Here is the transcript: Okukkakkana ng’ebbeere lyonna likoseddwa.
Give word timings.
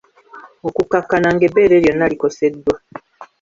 Okukkakkana 0.67 1.27
ng’ebbeere 1.35 1.75
lyonna 1.83 2.05
likoseddwa. 2.11 2.75